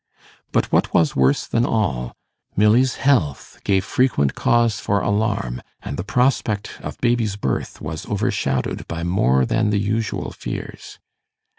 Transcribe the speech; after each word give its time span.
But 0.51 0.71
what 0.71 0.95
was 0.95 1.15
worse 1.15 1.45
than 1.45 1.63
all, 1.63 2.15
Milly's 2.55 2.95
health 2.95 3.59
gave 3.63 3.85
frequent 3.85 4.33
cause 4.33 4.79
for 4.79 4.99
alarm, 4.99 5.61
and 5.79 5.95
the 5.95 6.03
prospect 6.03 6.71
of 6.81 6.97
baby's 7.01 7.35
birth 7.35 7.79
was 7.81 8.07
overshadowed 8.07 8.87
by 8.87 9.03
more 9.03 9.45
than 9.45 9.69
the 9.69 9.77
usual 9.79 10.31
fears. 10.31 10.97